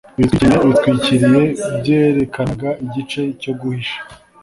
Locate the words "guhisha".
3.59-3.97